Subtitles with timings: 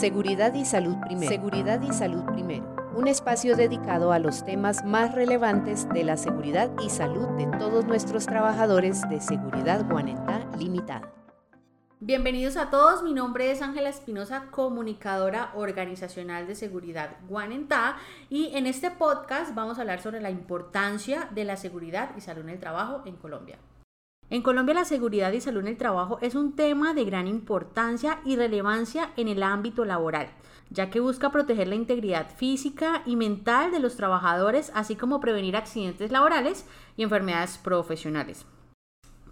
[0.00, 1.30] Seguridad y salud primero.
[1.30, 2.74] Seguridad y salud primero.
[2.96, 7.84] Un espacio dedicado a los temas más relevantes de la seguridad y salud de todos
[7.84, 11.12] nuestros trabajadores de Seguridad Guanentá Limitada.
[12.00, 17.98] Bienvenidos a todos, mi nombre es Ángela Espinosa, comunicadora organizacional de seguridad Guanentá
[18.30, 22.44] y en este podcast vamos a hablar sobre la importancia de la seguridad y salud
[22.44, 23.58] en el trabajo en Colombia.
[24.30, 28.20] En Colombia la seguridad y salud en el trabajo es un tema de gran importancia
[28.24, 30.28] y relevancia en el ámbito laboral,
[30.70, 35.56] ya que busca proteger la integridad física y mental de los trabajadores, así como prevenir
[35.56, 36.64] accidentes laborales
[36.96, 38.46] y enfermedades profesionales.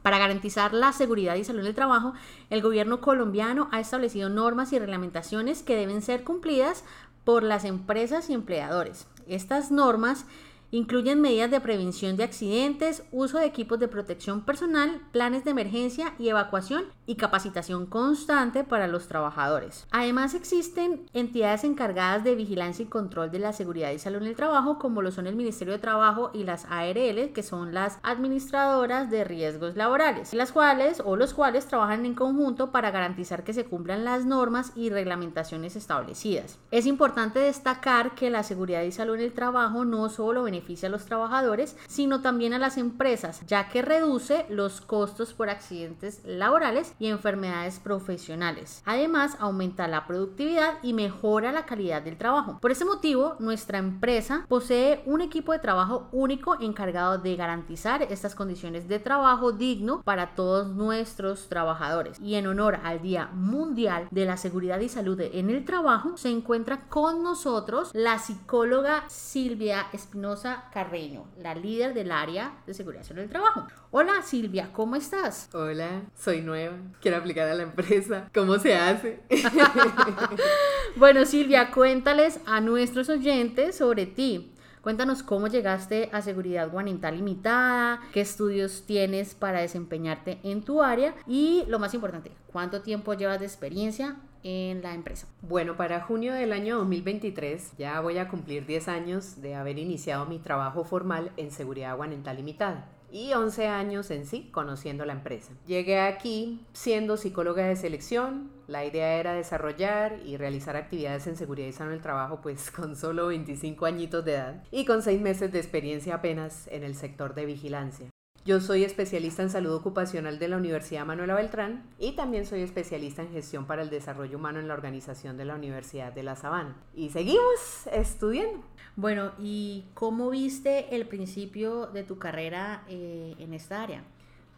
[0.03, 2.15] Para garantizar la seguridad y salud en el trabajo,
[2.51, 6.85] el gobierno colombiano ha establecido normas y reglamentaciones que deben ser cumplidas
[7.23, 9.07] por las empresas y empleadores.
[9.29, 10.27] Estas normas
[10.71, 16.13] Incluyen medidas de prevención de accidentes, uso de equipos de protección personal, planes de emergencia
[16.19, 19.87] y evacuación y capacitación constante para los trabajadores.
[19.91, 24.37] Además existen entidades encargadas de vigilancia y control de la seguridad y salud en el
[24.37, 29.11] trabajo como lo son el Ministerio de Trabajo y las ARL que son las administradoras
[29.11, 33.65] de riesgos laborales, las cuales o los cuales trabajan en conjunto para garantizar que se
[33.65, 36.59] cumplan las normas y reglamentaciones establecidas.
[36.71, 40.89] Es importante destacar que la seguridad y salud en el trabajo no solo beneficia beneficia
[40.89, 46.21] a los trabajadores, sino también a las empresas, ya que reduce los costos por accidentes
[46.25, 48.83] laborales y enfermedades profesionales.
[48.85, 52.59] Además, aumenta la productividad y mejora la calidad del trabajo.
[52.61, 58.35] Por ese motivo, nuestra empresa posee un equipo de trabajo único encargado de garantizar estas
[58.35, 62.19] condiciones de trabajo digno para todos nuestros trabajadores.
[62.21, 66.31] Y en honor al Día Mundial de la Seguridad y Salud en el Trabajo, se
[66.31, 73.19] encuentra con nosotros la psicóloga Silvia Espinosa Carreño, la líder del área de seguridad en
[73.19, 73.67] el trabajo.
[73.91, 75.49] Hola Silvia, ¿cómo estás?
[75.53, 78.29] Hola, soy nueva, quiero aplicar a la empresa.
[78.35, 79.21] ¿Cómo se hace?
[80.97, 84.53] bueno Silvia, cuéntales a nuestros oyentes sobre ti.
[84.81, 91.15] Cuéntanos cómo llegaste a Seguridad Guanintá Limitada, qué estudios tienes para desempeñarte en tu área
[91.27, 95.27] y lo más importante, cuánto tiempo llevas de experiencia en la empresa.
[95.43, 100.27] Bueno, para junio del año 2023 ya voy a cumplir 10 años de haber iniciado
[100.27, 105.53] mi trabajo formal en Seguridad Guanentá Limitada y 11 años en sí conociendo la empresa.
[105.67, 111.69] Llegué aquí siendo psicóloga de selección, la idea era desarrollar y realizar actividades en seguridad
[111.69, 115.53] y salud del trabajo pues con solo 25 añitos de edad y con 6 meses
[115.53, 118.11] de experiencia apenas en el sector de vigilancia.
[118.49, 123.21] Yo soy especialista en salud ocupacional de la Universidad Manuela Beltrán y también soy especialista
[123.21, 126.75] en gestión para el desarrollo humano en la organización de la Universidad de La Sabana.
[126.95, 128.65] Y seguimos estudiando.
[128.97, 134.03] Bueno, ¿y cómo viste el principio de tu carrera eh, en esta área?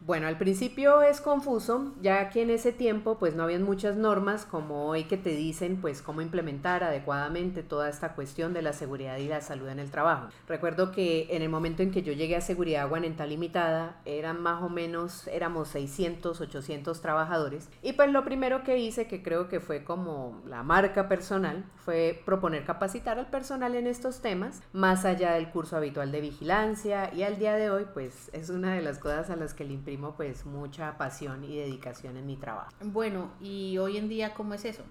[0.02, 4.46] Bueno, al principio es confuso, ya que en ese tiempo pues no habían muchas normas
[4.46, 9.18] como hoy que te dicen pues cómo implementar adecuadamente toda esta cuestión de la seguridad
[9.18, 10.28] y la salud en el trabajo.
[10.48, 14.62] Recuerdo que en el momento en que yo llegué a Seguridad Guanenta Limitada eran más
[14.62, 19.60] o menos, éramos 600, 800 trabajadores y pues lo primero que hice, que creo que
[19.60, 25.32] fue como la marca personal, fue proponer capacitar al personal en estos temas, más allá
[25.32, 28.98] del curso habitual de vigilancia y al día de hoy pues es una de las
[28.98, 29.74] cosas a las que le
[30.16, 32.70] pues mucha pasión y dedicación en mi trabajo.
[32.82, 34.84] Bueno, ¿y hoy en día cómo es eso?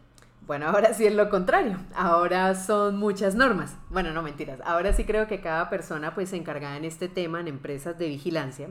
[0.50, 1.78] Bueno, ahora sí es lo contrario.
[1.94, 3.78] Ahora son muchas normas.
[3.92, 4.60] Bueno, no mentiras.
[4.66, 8.70] Ahora sí creo que cada persona pues encargada en este tema en empresas de vigilancia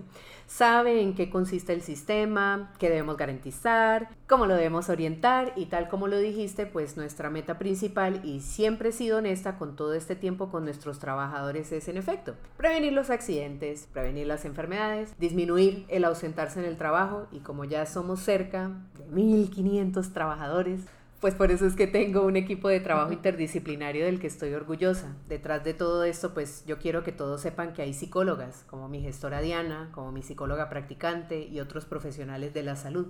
[0.49, 5.88] sabe en qué consiste el sistema, qué debemos garantizar, cómo lo debemos orientar y tal
[5.88, 10.17] como lo dijiste, pues nuestra meta principal y siempre he sido honesta con todo este
[10.17, 16.05] tiempo con nuestros trabajadores es en efecto prevenir los accidentes, prevenir las enfermedades, disminuir el
[16.05, 20.81] ausentarse en el trabajo y como ya somos cerca de 1500 trabajadores,
[21.21, 25.17] pues por eso es que tengo un equipo de trabajo interdisciplinario del que estoy orgullosa.
[25.29, 29.01] Detrás de todo esto, pues yo quiero que todos sepan que hay psicólogas, como mi
[29.01, 33.06] gestora Diana, como mi psicóloga practicante y otros profesionales de la salud.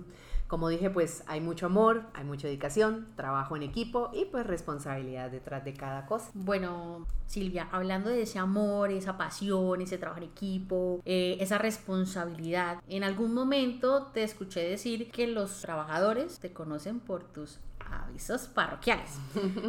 [0.47, 5.29] Como dije, pues hay mucho amor, hay mucha dedicación, trabajo en equipo y pues responsabilidad
[5.29, 6.31] detrás de cada cosa.
[6.33, 12.81] Bueno, Silvia, hablando de ese amor, esa pasión, ese trabajo en equipo, eh, esa responsabilidad,
[12.87, 17.59] en algún momento te escuché decir que los trabajadores te conocen por tus
[17.91, 19.11] avisos parroquiales.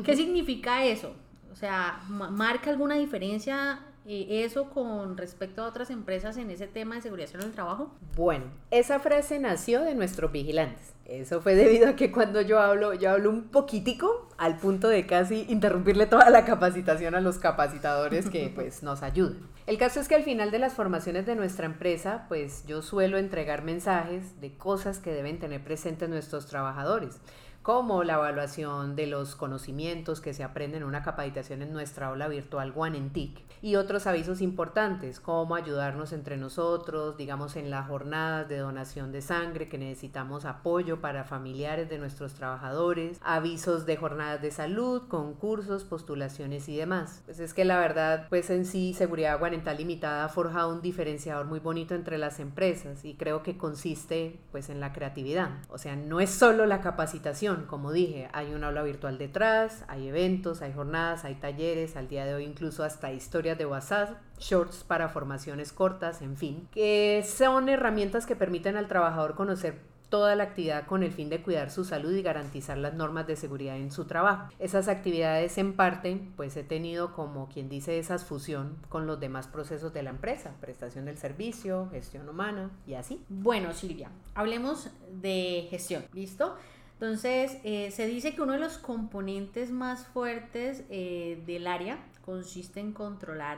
[0.04, 1.14] ¿Qué significa eso?
[1.52, 6.94] O sea, ¿marca alguna diferencia eh, eso con respecto a otras empresas en ese tema
[6.94, 7.94] de seguridad en el trabajo?
[8.16, 10.94] Bueno, esa frase nació de nuestros vigilantes.
[11.04, 15.06] Eso fue debido a que cuando yo hablo, yo hablo un poquitico al punto de
[15.06, 19.38] casi interrumpirle toda la capacitación a los capacitadores que pues nos ayudan.
[19.66, 23.18] El caso es que al final de las formaciones de nuestra empresa, pues yo suelo
[23.18, 27.20] entregar mensajes de cosas que deben tener presentes nuestros trabajadores
[27.62, 32.26] como la evaluación de los conocimientos que se aprenden en una capacitación en nuestra aula
[32.28, 38.58] virtual Guanentic y otros avisos importantes como ayudarnos entre nosotros, digamos en las jornadas de
[38.58, 44.50] donación de sangre que necesitamos apoyo para familiares de nuestros trabajadores, avisos de jornadas de
[44.50, 47.22] salud, concursos, postulaciones y demás.
[47.26, 51.46] Pues es que la verdad, pues en sí Seguridad Guanental Limitada ha forjado un diferenciador
[51.46, 55.50] muy bonito entre las empresas y creo que consiste pues en la creatividad.
[55.68, 60.08] O sea, no es solo la capacitación, como dije, hay una aula virtual detrás, hay
[60.08, 64.84] eventos, hay jornadas, hay talleres, al día de hoy incluso hasta historias de WhatsApp, shorts
[64.84, 70.44] para formaciones cortas, en fin, que son herramientas que permiten al trabajador conocer toda la
[70.44, 73.90] actividad con el fin de cuidar su salud y garantizar las normas de seguridad en
[73.90, 74.52] su trabajo.
[74.58, 79.46] Esas actividades en parte, pues he tenido como quien dice esa fusión con los demás
[79.46, 83.24] procesos de la empresa, prestación del servicio, gestión humana y así.
[83.28, 86.56] Bueno, Silvia, hablemos de gestión, ¿listo?
[87.00, 92.78] Entonces, eh, se dice que uno de los componentes más fuertes eh, del área consiste
[92.78, 93.56] en controlar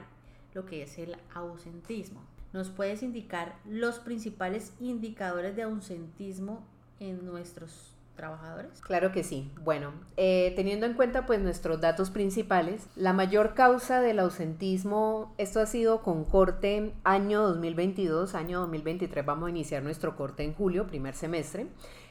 [0.55, 2.23] lo que es el ausentismo.
[2.53, 6.65] ¿Nos puedes indicar los principales indicadores de ausentismo
[7.01, 8.81] en nuestros trabajadores?
[8.81, 9.51] Claro que sí.
[9.65, 15.59] Bueno, eh, teniendo en cuenta pues nuestros datos principales, la mayor causa del ausentismo, esto
[15.59, 20.87] ha sido con corte año 2022, año 2023, vamos a iniciar nuestro corte en julio,
[20.87, 21.67] primer semestre.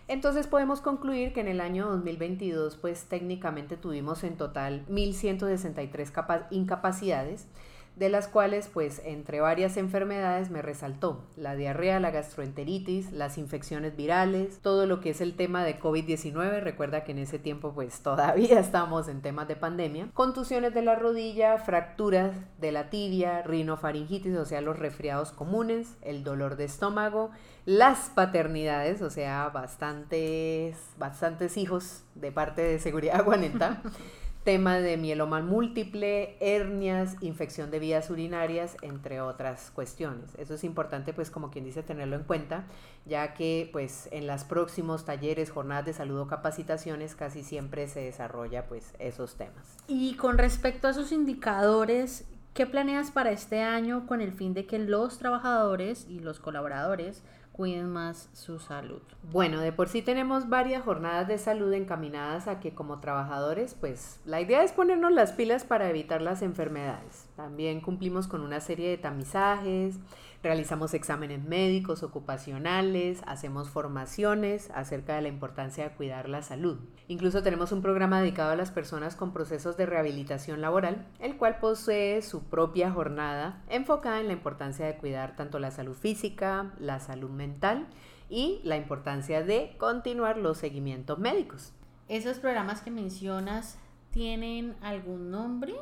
[0.07, 7.47] Entonces podemos concluir que en el año 2022 pues técnicamente tuvimos en total 1.163 incapacidades
[7.95, 13.95] de las cuales pues entre varias enfermedades me resaltó la diarrea, la gastroenteritis, las infecciones
[13.95, 17.99] virales, todo lo que es el tema de COVID-19, recuerda que en ese tiempo pues
[18.03, 24.37] todavía estamos en temas de pandemia, contusiones de la rodilla, fracturas de la tibia, rinofaringitis,
[24.37, 27.31] o sea, los resfriados comunes, el dolor de estómago,
[27.65, 33.81] las paternidades, o sea, bastantes, bastantes hijos de parte de Seguridad Guanenta
[34.43, 40.33] tema de mieloma múltiple, hernias, infección de vías urinarias, entre otras cuestiones.
[40.37, 42.65] Eso es importante, pues como quien dice, tenerlo en cuenta,
[43.05, 48.01] ya que pues en los próximos talleres, jornadas de salud o capacitaciones casi siempre se
[48.01, 49.77] desarrolla pues esos temas.
[49.87, 54.65] Y con respecto a esos indicadores, ¿qué planeas para este año con el fin de
[54.65, 59.01] que los trabajadores y los colaboradores cuiden más su salud.
[59.31, 64.19] Bueno, de por sí tenemos varias jornadas de salud encaminadas a que como trabajadores, pues
[64.25, 67.27] la idea es ponernos las pilas para evitar las enfermedades.
[67.35, 69.99] También cumplimos con una serie de tamizajes,
[70.43, 76.79] realizamos exámenes médicos, ocupacionales, hacemos formaciones acerca de la importancia de cuidar la salud.
[77.07, 81.59] Incluso tenemos un programa dedicado a las personas con procesos de rehabilitación laboral, el cual
[81.59, 86.99] posee su propia jornada enfocada en la importancia de cuidar tanto la salud física, la
[86.99, 87.87] salud mental
[88.29, 91.73] y la importancia de continuar los seguimientos médicos.
[92.07, 93.77] ¿Esos programas que mencionas
[94.11, 95.75] tienen algún nombre?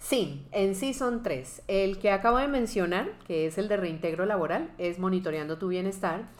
[0.00, 1.62] Sí, en sí son tres.
[1.68, 6.30] El que acabo de mencionar, que es el de reintegro laboral, es monitoreando tu bienestar.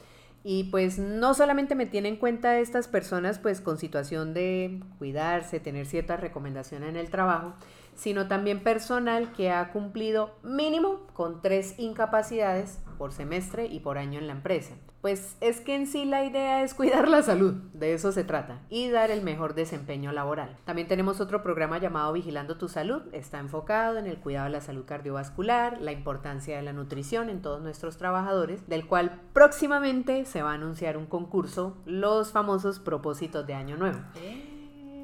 [0.43, 5.59] Y pues no solamente me tiene en cuenta estas personas pues con situación de cuidarse,
[5.59, 7.53] tener ciertas recomendaciones en el trabajo,
[7.93, 14.17] sino también personal que ha cumplido mínimo con tres incapacidades por semestre y por año
[14.17, 14.73] en la empresa.
[15.01, 18.59] Pues es que en sí la idea es cuidar la salud, de eso se trata,
[18.69, 20.55] y dar el mejor desempeño laboral.
[20.63, 24.61] También tenemos otro programa llamado Vigilando tu Salud, está enfocado en el cuidado de la
[24.61, 30.43] salud cardiovascular, la importancia de la nutrición en todos nuestros trabajadores, del cual próximamente se
[30.43, 33.97] va a anunciar un concurso, los famosos propósitos de Año Nuevo.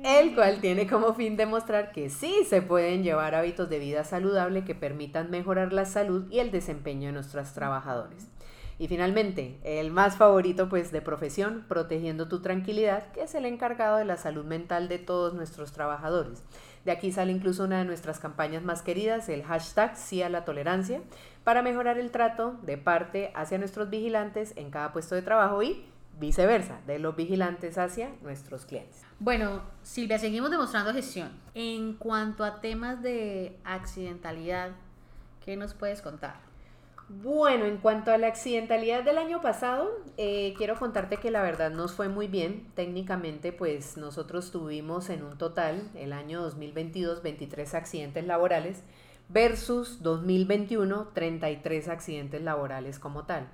[0.03, 4.63] El cual tiene como fin demostrar que sí se pueden llevar hábitos de vida saludable
[4.63, 8.27] que permitan mejorar la salud y el desempeño de nuestros trabajadores.
[8.79, 13.97] Y finalmente, el más favorito pues de profesión, protegiendo tu tranquilidad, que es el encargado
[13.97, 16.43] de la salud mental de todos nuestros trabajadores.
[16.85, 20.45] De aquí sale incluso una de nuestras campañas más queridas, el hashtag sí a la
[20.45, 21.01] tolerancia,
[21.43, 25.83] para mejorar el trato de parte hacia nuestros vigilantes en cada puesto de trabajo y
[26.19, 29.01] viceversa, de los vigilantes hacia nuestros clientes.
[29.19, 31.31] Bueno, Silvia, seguimos demostrando gestión.
[31.55, 34.71] En cuanto a temas de accidentalidad,
[35.43, 36.46] ¿qué nos puedes contar?
[37.09, 41.71] Bueno, en cuanto a la accidentalidad del año pasado, eh, quiero contarte que la verdad
[41.71, 42.69] nos fue muy bien.
[42.75, 48.83] Técnicamente, pues nosotros tuvimos en un total, el año 2022, 23 accidentes laborales
[49.29, 53.47] versus 2021, 33 accidentes laborales como tal.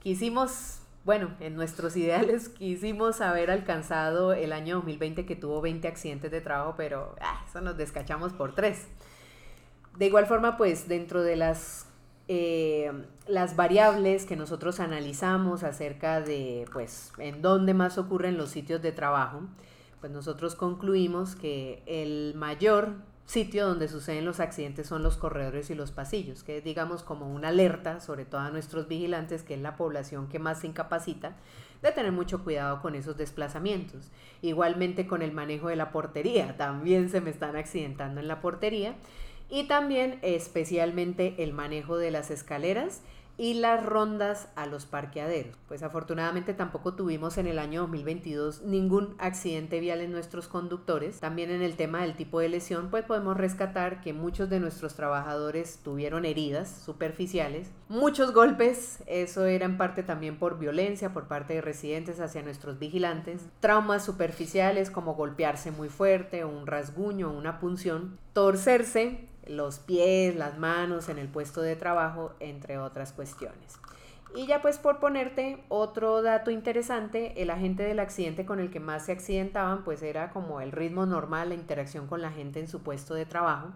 [0.00, 6.30] Quisimos, bueno, en nuestros ideales quisimos haber alcanzado el año 2020 que tuvo 20 accidentes
[6.30, 8.86] de trabajo, pero ah, eso nos descachamos por tres.
[9.98, 11.91] De igual forma, pues dentro de las
[12.34, 12.90] eh,
[13.26, 18.90] las variables que nosotros analizamos acerca de, pues, en dónde más ocurren los sitios de
[18.90, 19.42] trabajo,
[20.00, 22.94] pues nosotros concluimos que el mayor
[23.26, 27.30] sitio donde suceden los accidentes son los corredores y los pasillos, que es digamos como
[27.30, 31.36] una alerta, sobre todo a nuestros vigilantes, que es la población que más se incapacita,
[31.82, 34.10] de tener mucho cuidado con esos desplazamientos.
[34.40, 38.94] Igualmente con el manejo de la portería, también se me están accidentando en la portería
[39.52, 43.02] y también especialmente el manejo de las escaleras
[43.36, 45.56] y las rondas a los parqueaderos.
[45.68, 51.20] Pues afortunadamente tampoco tuvimos en el año 2022 ningún accidente vial en nuestros conductores.
[51.20, 54.94] También en el tema del tipo de lesión, pues podemos rescatar que muchos de nuestros
[54.94, 61.54] trabajadores tuvieron heridas superficiales, muchos golpes, eso era en parte también por violencia por parte
[61.54, 68.18] de residentes hacia nuestros vigilantes, traumas superficiales como golpearse muy fuerte, un rasguño, una punción,
[68.32, 73.78] torcerse, los pies, las manos en el puesto de trabajo, entre otras cuestiones.
[74.34, 78.80] Y ya pues por ponerte otro dato interesante, el agente del accidente con el que
[78.80, 82.68] más se accidentaban pues era como el ritmo normal, la interacción con la gente en
[82.68, 83.72] su puesto de trabajo.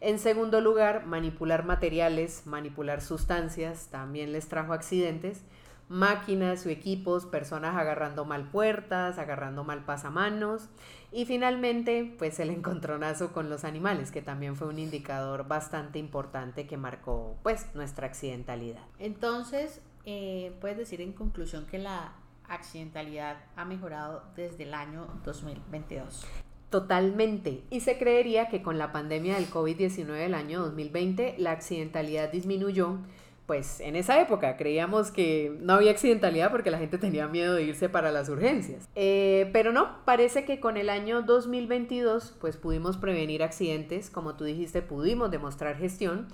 [0.00, 5.42] En segundo lugar, manipular materiales, manipular sustancias, también les trajo accidentes
[5.88, 10.68] máquinas o equipos, personas agarrando mal puertas, agarrando mal pasamanos
[11.12, 16.66] y finalmente pues el encontronazo con los animales que también fue un indicador bastante importante
[16.66, 18.82] que marcó pues nuestra accidentalidad.
[18.98, 22.12] Entonces, eh, puedes decir en conclusión que la
[22.48, 26.26] accidentalidad ha mejorado desde el año 2022.
[26.70, 27.62] Totalmente.
[27.70, 32.98] Y se creería que con la pandemia del COVID-19 del año 2020 la accidentalidad disminuyó
[33.46, 37.62] pues en esa época creíamos que no había accidentalidad porque la gente tenía miedo de
[37.62, 38.88] irse para las urgencias.
[38.96, 44.44] Eh, pero no, parece que con el año 2022 pues pudimos prevenir accidentes, como tú
[44.44, 46.26] dijiste, pudimos demostrar gestión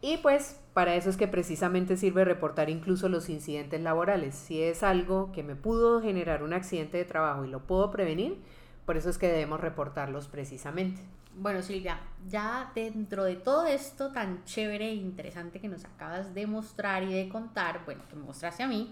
[0.00, 4.34] y pues para eso es que precisamente sirve reportar incluso los incidentes laborales.
[4.34, 8.38] Si es algo que me pudo generar un accidente de trabajo y lo puedo prevenir,
[8.84, 11.00] por eso es que debemos reportarlos precisamente.
[11.38, 16.46] Bueno, Silvia, ya dentro de todo esto tan chévere e interesante que nos acabas de
[16.46, 18.90] mostrar y de contar, bueno, que me mostraste a mí,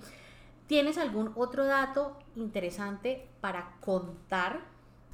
[0.66, 4.60] ¿tienes algún otro dato interesante para contar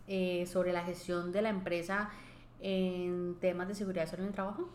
[0.09, 2.11] eh, sobre la gestión de la empresa
[2.59, 4.69] en temas de seguridad en el trabajo?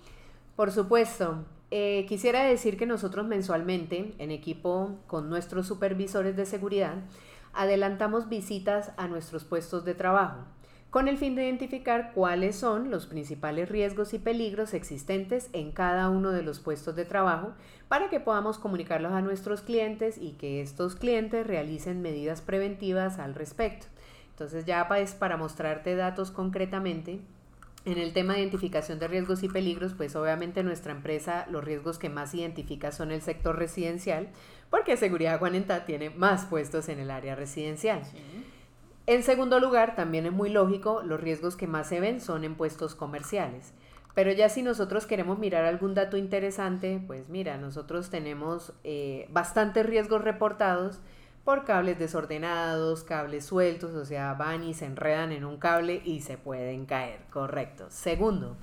[0.56, 1.44] Por supuesto.
[1.72, 7.04] Eh, quisiera decir que nosotros mensualmente, en equipo con nuestros supervisores de seguridad,
[7.52, 10.46] adelantamos visitas a nuestros puestos de trabajo
[10.96, 16.10] con el fin de identificar cuáles son los principales riesgos y peligros existentes en cada
[16.10, 17.52] uno de los puestos de trabajo
[17.90, 23.36] para que podamos comunicarlos a nuestros clientes y que estos clientes realicen medidas preventivas al
[23.36, 23.88] respecto.
[24.30, 27.20] Entonces ya es para mostrarte datos concretamente.
[27.84, 32.00] En el tema de identificación de riesgos y peligros, pues obviamente nuestra empresa los riesgos
[32.00, 34.30] que más identifica son el sector residencial,
[34.70, 38.02] porque Seguridad Guanenta tiene más puestos en el área residencial.
[39.08, 42.56] En segundo lugar, también es muy lógico, los riesgos que más se ven son en
[42.56, 43.74] puestos comerciales.
[44.16, 49.86] Pero ya si nosotros queremos mirar algún dato interesante, pues mira, nosotros tenemos eh, bastantes
[49.86, 51.00] riesgos reportados
[51.44, 56.22] por cables desordenados, cables sueltos, o sea, van y se enredan en un cable y
[56.22, 57.86] se pueden caer, correcto.
[57.90, 58.58] Segundo,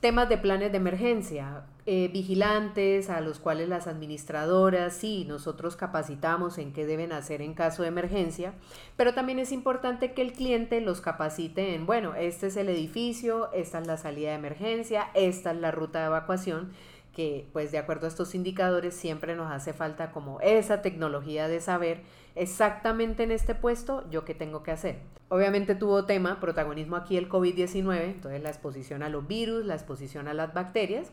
[0.00, 1.64] temas de planes de emergencia.
[1.90, 7.54] Eh, vigilantes a los cuales las administradoras, sí, nosotros capacitamos en qué deben hacer en
[7.54, 8.52] caso de emergencia,
[8.98, 13.50] pero también es importante que el cliente los capacite en, bueno, este es el edificio,
[13.54, 16.72] esta es la salida de emergencia, esta es la ruta de evacuación
[17.18, 21.60] que pues de acuerdo a estos indicadores siempre nos hace falta como esa tecnología de
[21.60, 22.02] saber
[22.36, 25.00] exactamente en este puesto yo qué tengo que hacer.
[25.28, 30.28] Obviamente tuvo tema, protagonismo aquí el COVID-19, entonces la exposición a los virus, la exposición
[30.28, 31.10] a las bacterias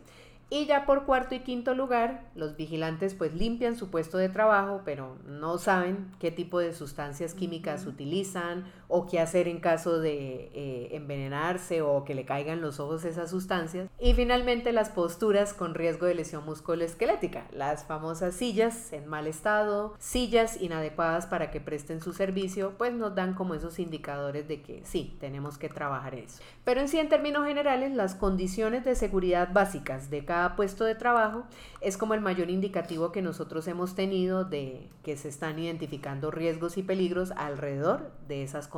[0.51, 4.83] y ya por cuarto y quinto lugar, los vigilantes pues limpian su puesto de trabajo,
[4.85, 10.49] pero no saben qué tipo de sustancias químicas utilizan o qué hacer en caso de
[10.53, 13.89] eh, envenenarse o que le caigan los ojos esas sustancias.
[13.99, 19.95] Y finalmente las posturas con riesgo de lesión musculoesquelética, las famosas sillas en mal estado,
[19.99, 24.83] sillas inadecuadas para que presten su servicio, pues nos dan como esos indicadores de que
[24.85, 26.41] sí, tenemos que trabajar eso.
[26.63, 30.95] Pero en sí, en términos generales, las condiciones de seguridad básicas de cada puesto de
[30.95, 31.43] trabajo
[31.81, 36.77] es como el mayor indicativo que nosotros hemos tenido de que se están identificando riesgos
[36.77, 38.74] y peligros alrededor de esas condiciones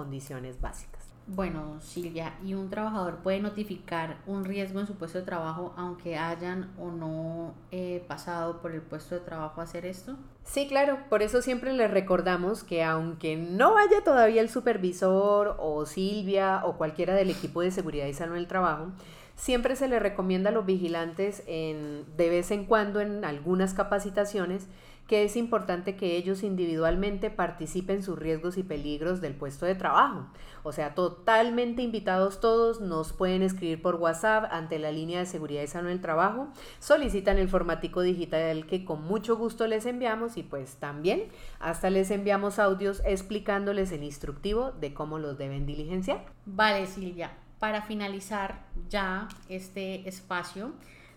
[0.61, 1.07] básicas.
[1.29, 6.17] Bueno, Silvia, ¿y un trabajador puede notificar un riesgo en su puesto de trabajo aunque
[6.17, 10.15] hayan o no eh, pasado por el puesto de trabajo a hacer esto?
[10.45, 15.85] Sí, claro, por eso siempre les recordamos que aunque no vaya todavía el supervisor o
[15.85, 18.93] Silvia o cualquiera del equipo de seguridad y salud en el trabajo,
[19.37, 24.67] Siempre se le recomienda a los vigilantes en, de vez en cuando en algunas capacitaciones
[25.07, 30.27] que es importante que ellos individualmente participen sus riesgos y peligros del puesto de trabajo.
[30.63, 35.63] O sea, totalmente invitados todos, nos pueden escribir por WhatsApp ante la línea de seguridad
[35.63, 36.49] y salud del trabajo,
[36.79, 41.23] solicitan el formatico digital que con mucho gusto les enviamos y pues también
[41.59, 46.25] hasta les enviamos audios explicándoles el instructivo de cómo los deben diligenciar.
[46.45, 50.73] Vale, Silvia, para finalizar ya este espacio,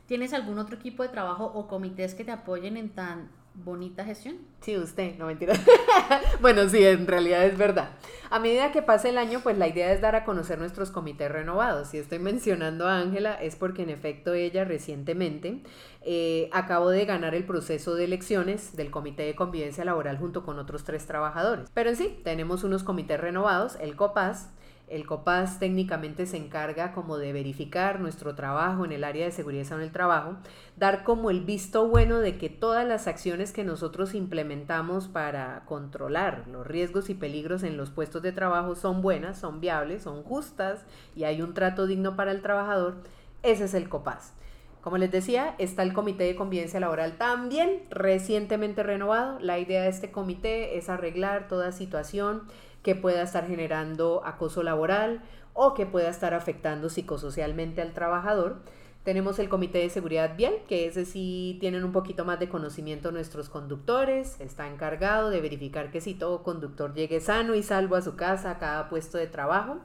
[0.07, 4.39] ¿tienes algún otro equipo de trabajo o comités que te apoyen en tan bonita gestión.
[4.61, 5.55] Sí, usted, no mentira.
[6.41, 7.91] bueno, sí, en realidad es verdad.
[8.31, 11.31] A medida que pase el año, pues la idea es dar a conocer nuestros comités
[11.31, 11.89] renovados.
[11.89, 15.63] Si estoy mencionando a Ángela, es porque en efecto ella recientemente
[16.03, 20.59] eh, acabó de ganar el proceso de elecciones del Comité de Convivencia Laboral junto con
[20.59, 21.69] otros tres trabajadores.
[21.75, 24.51] Pero en sí, tenemos unos comités renovados, el COPAS,
[24.91, 29.73] el COPAS técnicamente se encarga como de verificar nuestro trabajo en el área de seguridad
[29.73, 30.37] en el trabajo,
[30.77, 36.49] dar como el visto bueno de que todas las acciones que nosotros implementamos para controlar
[36.49, 40.85] los riesgos y peligros en los puestos de trabajo son buenas, son viables, son justas
[41.15, 42.97] y hay un trato digno para el trabajador.
[43.45, 44.35] Ese es el COPAS.
[44.81, 49.39] Como les decía, está el Comité de Convivencia Laboral también recientemente renovado.
[49.39, 52.45] La idea de este comité es arreglar toda situación
[52.83, 55.23] que pueda estar generando acoso laboral
[55.55, 58.63] o que pueda estar afectando psicosocialmente al trabajador.
[59.05, 63.13] Tenemos el Comité de Seguridad Vial, que ese sí tienen un poquito más de conocimiento
[63.13, 68.03] nuestros conductores, está encargado de verificar que si todo conductor llegue sano y salvo a
[68.03, 69.79] su casa, a cada puesto de trabajo.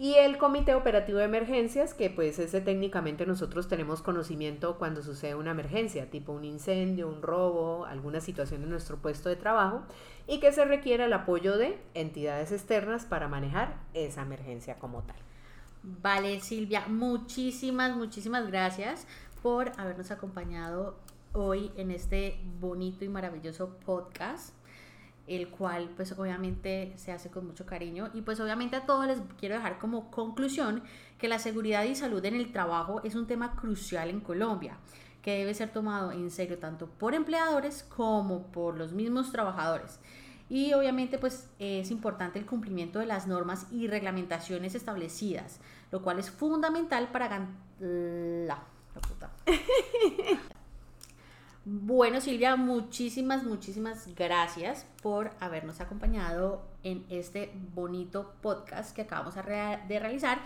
[0.00, 5.34] Y el Comité Operativo de Emergencias, que pues ese técnicamente nosotros tenemos conocimiento cuando sucede
[5.34, 9.82] una emergencia, tipo un incendio, un robo, alguna situación en nuestro puesto de trabajo,
[10.26, 15.18] y que se requiera el apoyo de entidades externas para manejar esa emergencia como tal.
[15.82, 19.06] Vale, Silvia, muchísimas, muchísimas gracias
[19.42, 20.96] por habernos acompañado
[21.34, 24.54] hoy en este bonito y maravilloso podcast
[25.30, 29.20] el cual pues obviamente se hace con mucho cariño y pues obviamente a todos les
[29.38, 30.82] quiero dejar como conclusión
[31.18, 34.76] que la seguridad y salud en el trabajo es un tema crucial en Colombia
[35.22, 40.00] que debe ser tomado en serio tanto por empleadores como por los mismos trabajadores.
[40.48, 45.60] Y obviamente pues es importante el cumplimiento de las normas y reglamentaciones establecidas,
[45.92, 47.46] lo cual es fundamental para
[47.78, 48.62] la,
[48.94, 49.30] la puta.
[51.66, 59.98] Bueno, Silvia, muchísimas, muchísimas gracias por habernos acompañado en este bonito podcast que acabamos de
[59.98, 60.38] realizar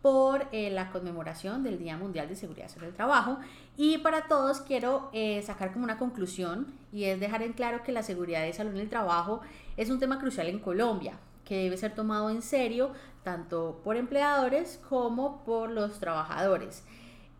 [0.00, 3.38] por eh, la conmemoración del Día Mundial de Seguridad sobre el Trabajo.
[3.76, 7.92] Y para todos quiero eh, sacar como una conclusión y es dejar en claro que
[7.92, 9.42] la seguridad y salud en el trabajo
[9.76, 14.80] es un tema crucial en Colombia que debe ser tomado en serio tanto por empleadores
[14.88, 16.84] como por los trabajadores.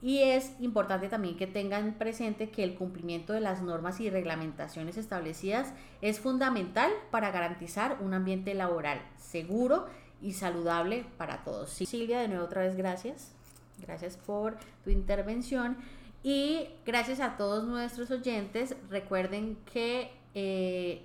[0.04, 4.98] Y es importante también que tengan presente que el cumplimiento de las normas y reglamentaciones
[4.98, 9.86] establecidas es fundamental para garantizar un ambiente laboral seguro
[10.20, 11.70] y saludable para todos.
[11.70, 13.32] Silvia, de nuevo otra vez gracias.
[13.80, 15.78] Gracias por tu intervención
[16.22, 18.76] y gracias a todos nuestros oyentes.
[18.90, 21.00] Recuerden que eh,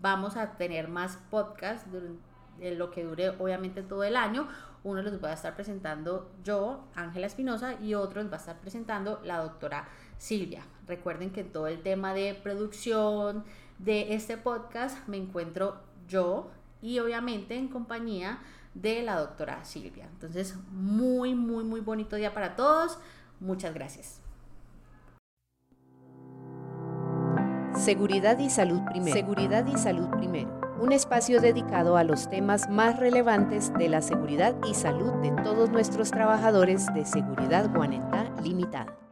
[0.00, 2.18] vamos a tener más podcasts durante
[2.78, 4.48] lo que dure obviamente todo el año.
[4.84, 8.58] Uno los va a estar presentando yo, Ángela Espinosa, y otro los va a estar
[8.60, 9.88] presentando la doctora
[10.18, 10.62] Silvia.
[10.86, 13.44] Recuerden que todo el tema de producción
[13.78, 18.38] de este podcast me encuentro yo y obviamente en compañía
[18.74, 20.08] de la doctora Silvia.
[20.12, 22.98] Entonces, muy, muy, muy bonito día para todos.
[23.40, 24.20] Muchas gracias.
[27.74, 29.16] Seguridad y salud primero.
[29.16, 34.54] Seguridad y salud primero un espacio dedicado a los temas más relevantes de la seguridad
[34.68, 39.07] y salud de todos nuestros trabajadores de Seguridad Guanentá Limitada.